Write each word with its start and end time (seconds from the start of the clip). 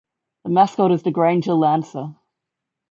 The 0.45 0.49
mascot 0.49 0.91
is 0.93 1.03
the 1.03 1.11
Granger 1.11 1.53
Lancer. 1.53 2.15